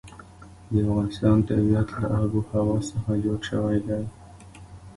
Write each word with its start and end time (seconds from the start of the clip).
د 0.71 0.73
افغانستان 0.83 1.37
طبیعت 1.49 1.87
له 1.99 2.05
آب 2.21 2.31
وهوا 2.37 2.77
څخه 2.89 3.11
جوړ 3.23 3.39
شوی 3.49 3.79
دی. 3.87 4.03